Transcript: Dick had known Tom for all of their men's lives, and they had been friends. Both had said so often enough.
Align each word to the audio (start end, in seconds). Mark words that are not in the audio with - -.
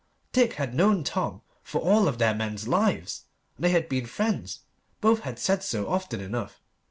Dick 0.31 0.53
had 0.53 0.73
known 0.73 1.03
Tom 1.03 1.43
for 1.61 1.79
all 1.79 2.07
of 2.07 2.17
their 2.17 2.33
men's 2.33 2.67
lives, 2.67 3.25
and 3.55 3.65
they 3.65 3.69
had 3.69 3.87
been 3.87 4.07
friends. 4.07 4.61
Both 4.99 5.19
had 5.19 5.37
said 5.37 5.61
so 5.61 5.87
often 5.89 6.19
enough. 6.21 6.59